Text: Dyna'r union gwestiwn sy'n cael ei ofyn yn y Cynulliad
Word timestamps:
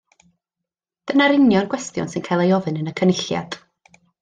Dyna'r 1.11 1.33
union 1.35 1.69
gwestiwn 1.75 2.11
sy'n 2.15 2.25
cael 2.29 2.45
ei 2.47 2.55
ofyn 2.59 2.81
yn 2.83 2.91
y 2.93 2.95
Cynulliad 3.03 3.61